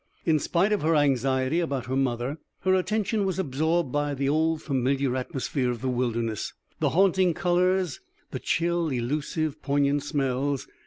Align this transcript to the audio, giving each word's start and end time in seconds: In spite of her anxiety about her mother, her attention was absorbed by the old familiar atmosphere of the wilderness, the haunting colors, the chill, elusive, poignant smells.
In 0.25 0.39
spite 0.39 0.71
of 0.71 0.81
her 0.81 0.95
anxiety 0.95 1.59
about 1.59 1.85
her 1.85 1.95
mother, 1.95 2.39
her 2.61 2.73
attention 2.73 3.23
was 3.23 3.37
absorbed 3.37 3.91
by 3.91 4.15
the 4.15 4.27
old 4.27 4.63
familiar 4.63 5.15
atmosphere 5.15 5.69
of 5.69 5.81
the 5.81 5.89
wilderness, 5.89 6.53
the 6.79 6.89
haunting 6.89 7.35
colors, 7.35 7.99
the 8.31 8.39
chill, 8.39 8.89
elusive, 8.89 9.61
poignant 9.61 10.01
smells. 10.01 10.67